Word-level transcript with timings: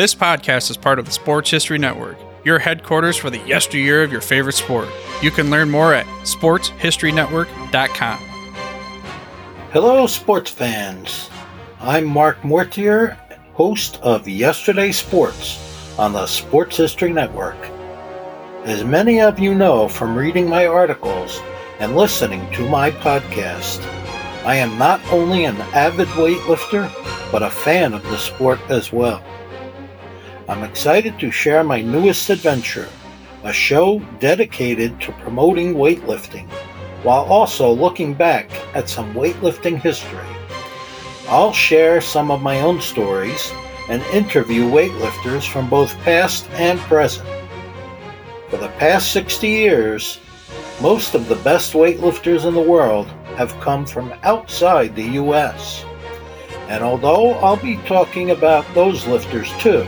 This 0.00 0.14
podcast 0.14 0.70
is 0.70 0.78
part 0.78 0.98
of 0.98 1.04
the 1.04 1.10
Sports 1.10 1.50
History 1.50 1.76
Network, 1.76 2.16
your 2.42 2.58
headquarters 2.58 3.18
for 3.18 3.28
the 3.28 3.36
yesteryear 3.40 4.02
of 4.02 4.10
your 4.10 4.22
favorite 4.22 4.54
sport. 4.54 4.88
You 5.20 5.30
can 5.30 5.50
learn 5.50 5.68
more 5.68 5.92
at 5.92 6.06
sportshistorynetwork.com. 6.22 8.18
Hello, 9.74 10.06
sports 10.06 10.50
fans. 10.50 11.28
I'm 11.80 12.06
Mark 12.06 12.40
Morthier, 12.40 13.18
host 13.52 14.00
of 14.00 14.26
Yesterday 14.26 14.90
Sports 14.90 15.94
on 15.98 16.14
the 16.14 16.26
Sports 16.26 16.78
History 16.78 17.12
Network. 17.12 17.58
As 18.64 18.82
many 18.82 19.20
of 19.20 19.38
you 19.38 19.54
know 19.54 19.86
from 19.86 20.16
reading 20.16 20.48
my 20.48 20.64
articles 20.64 21.42
and 21.78 21.94
listening 21.94 22.50
to 22.52 22.66
my 22.70 22.90
podcast, 22.90 23.84
I 24.46 24.54
am 24.56 24.78
not 24.78 25.02
only 25.12 25.44
an 25.44 25.56
avid 25.74 26.08
weightlifter, 26.08 26.90
but 27.30 27.42
a 27.42 27.50
fan 27.50 27.92
of 27.92 28.02
the 28.04 28.16
sport 28.16 28.60
as 28.70 28.94
well. 28.94 29.22
I'm 30.50 30.64
excited 30.64 31.16
to 31.20 31.30
share 31.30 31.62
my 31.62 31.80
newest 31.80 32.28
adventure, 32.28 32.88
a 33.44 33.52
show 33.52 34.00
dedicated 34.18 35.00
to 35.02 35.12
promoting 35.12 35.74
weightlifting, 35.74 36.48
while 37.04 37.22
also 37.22 37.70
looking 37.70 38.14
back 38.14 38.50
at 38.74 38.88
some 38.88 39.14
weightlifting 39.14 39.80
history. 39.80 40.26
I'll 41.28 41.52
share 41.52 42.00
some 42.00 42.32
of 42.32 42.42
my 42.42 42.62
own 42.62 42.80
stories 42.80 43.52
and 43.88 44.02
interview 44.12 44.64
weightlifters 44.64 45.48
from 45.48 45.70
both 45.70 45.96
past 46.00 46.50
and 46.54 46.80
present. 46.80 47.28
For 48.48 48.56
the 48.56 48.70
past 48.70 49.12
60 49.12 49.46
years, 49.46 50.18
most 50.82 51.14
of 51.14 51.28
the 51.28 51.36
best 51.36 51.74
weightlifters 51.74 52.44
in 52.44 52.54
the 52.54 52.60
world 52.60 53.06
have 53.36 53.52
come 53.60 53.86
from 53.86 54.12
outside 54.24 54.96
the 54.96 55.10
U.S. 55.22 55.84
And 56.68 56.82
although 56.82 57.34
I'll 57.34 57.56
be 57.56 57.76
talking 57.86 58.32
about 58.32 58.66
those 58.74 59.06
lifters 59.06 59.48
too, 59.60 59.86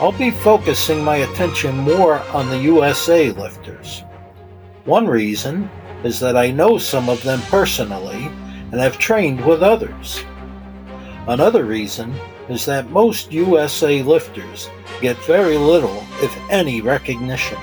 I'll 0.00 0.12
be 0.12 0.30
focusing 0.30 1.02
my 1.02 1.16
attention 1.16 1.76
more 1.76 2.20
on 2.32 2.48
the 2.48 2.58
USA 2.58 3.32
lifters. 3.32 4.04
One 4.84 5.08
reason 5.08 5.68
is 6.04 6.20
that 6.20 6.36
I 6.36 6.52
know 6.52 6.78
some 6.78 7.08
of 7.08 7.20
them 7.24 7.40
personally 7.50 8.30
and 8.70 8.74
have 8.74 8.96
trained 8.98 9.44
with 9.44 9.60
others. 9.60 10.24
Another 11.26 11.64
reason 11.64 12.14
is 12.48 12.64
that 12.66 12.90
most 12.90 13.32
USA 13.32 14.00
lifters 14.04 14.70
get 15.00 15.16
very 15.24 15.58
little, 15.58 16.06
if 16.22 16.38
any, 16.48 16.80
recognition. 16.80 17.58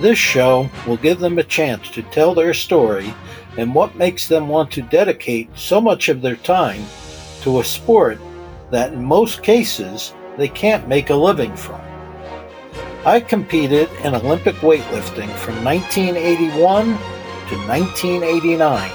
This 0.00 0.18
show 0.18 0.70
will 0.86 0.96
give 0.96 1.18
them 1.18 1.38
a 1.38 1.44
chance 1.44 1.90
to 1.90 2.02
tell 2.04 2.34
their 2.34 2.54
story 2.54 3.12
and 3.58 3.74
what 3.74 3.94
makes 3.94 4.26
them 4.26 4.48
want 4.48 4.70
to 4.70 4.80
dedicate 4.80 5.50
so 5.54 5.82
much 5.82 6.08
of 6.08 6.22
their 6.22 6.36
time 6.36 6.82
to 7.42 7.60
a 7.60 7.64
sport 7.64 8.18
that 8.70 8.94
in 8.94 9.04
most 9.04 9.42
cases 9.42 10.14
they 10.36 10.48
can't 10.48 10.88
make 10.88 11.10
a 11.10 11.14
living 11.14 11.56
from. 11.56 11.80
I 13.04 13.20
competed 13.20 13.88
in 14.02 14.14
Olympic 14.14 14.56
weightlifting 14.56 15.30
from 15.36 15.64
1981 15.64 16.86
to 16.86 17.56
1989 17.68 18.90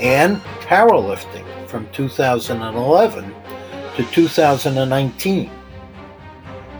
and 0.00 0.40
powerlifting 0.62 1.44
from 1.68 1.86
2011 1.92 3.34
to 3.96 4.04
2019. 4.04 5.50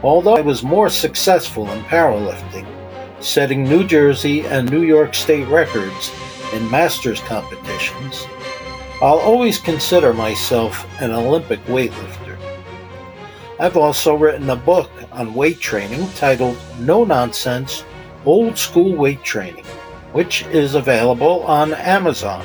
Although 0.02 0.36
I 0.36 0.40
was 0.40 0.62
more 0.62 0.88
successful 0.88 1.70
in 1.70 1.82
powerlifting, 1.84 2.66
setting 3.20 3.64
New 3.64 3.86
Jersey 3.86 4.46
and 4.46 4.70
New 4.70 4.82
York 4.82 5.14
state 5.14 5.46
records 5.48 6.12
in 6.52 6.70
masters 6.70 7.20
competitions, 7.20 8.26
I'll 9.02 9.18
always 9.18 9.58
consider 9.58 10.14
myself 10.14 10.86
an 11.02 11.10
Olympic 11.10 11.62
weightlifter. 11.66 12.25
I've 13.58 13.78
also 13.78 14.14
written 14.14 14.50
a 14.50 14.56
book 14.56 14.90
on 15.12 15.32
weight 15.32 15.60
training 15.60 16.10
titled 16.10 16.58
No 16.78 17.04
Nonsense 17.04 17.84
Old 18.26 18.58
School 18.58 18.94
Weight 18.94 19.22
Training, 19.24 19.64
which 20.12 20.44
is 20.46 20.74
available 20.74 21.42
on 21.44 21.72
Amazon. 21.72 22.44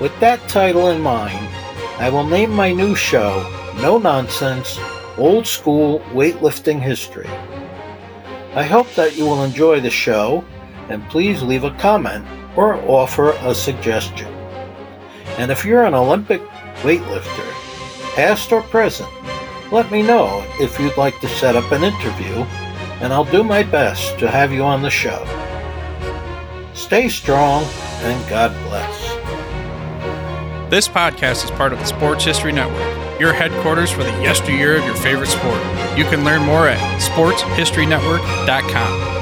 With 0.00 0.18
that 0.20 0.40
title 0.48 0.88
in 0.88 1.02
mind, 1.02 1.46
I 1.98 2.08
will 2.08 2.24
name 2.24 2.50
my 2.50 2.72
new 2.72 2.94
show 2.94 3.44
No 3.82 3.98
Nonsense 3.98 4.78
Old 5.18 5.46
School 5.46 6.00
Weightlifting 6.12 6.80
History. 6.80 7.28
I 8.54 8.62
hope 8.62 8.90
that 8.94 9.18
you 9.18 9.26
will 9.26 9.44
enjoy 9.44 9.80
the 9.80 9.90
show 9.90 10.46
and 10.88 11.06
please 11.10 11.42
leave 11.42 11.64
a 11.64 11.72
comment 11.72 12.26
or 12.56 12.76
offer 12.90 13.32
a 13.40 13.54
suggestion. 13.54 14.32
And 15.36 15.50
if 15.50 15.62
you're 15.62 15.84
an 15.84 15.92
Olympic 15.92 16.40
weightlifter, 16.80 17.52
past 18.14 18.50
or 18.50 18.62
present, 18.62 19.10
let 19.70 19.90
me 19.90 20.02
know 20.02 20.42
if 20.60 20.78
you'd 20.80 20.96
like 20.96 21.18
to 21.20 21.28
set 21.28 21.56
up 21.56 21.70
an 21.72 21.84
interview, 21.84 22.34
and 23.00 23.12
I'll 23.12 23.24
do 23.24 23.44
my 23.44 23.62
best 23.62 24.18
to 24.18 24.28
have 24.30 24.52
you 24.52 24.62
on 24.62 24.82
the 24.82 24.90
show. 24.90 25.24
Stay 26.74 27.08
strong, 27.08 27.64
and 28.02 28.30
God 28.30 28.52
bless. 28.68 29.08
This 30.70 30.88
podcast 30.88 31.44
is 31.44 31.50
part 31.52 31.72
of 31.72 31.78
the 31.78 31.84
Sports 31.84 32.24
History 32.24 32.52
Network, 32.52 33.20
your 33.20 33.32
headquarters 33.32 33.90
for 33.90 34.04
the 34.04 34.10
yesteryear 34.22 34.76
of 34.76 34.84
your 34.84 34.96
favorite 34.96 35.28
sport. 35.28 35.60
You 35.96 36.04
can 36.04 36.24
learn 36.24 36.42
more 36.42 36.68
at 36.68 36.78
sportshistorynetwork.com. 37.00 39.17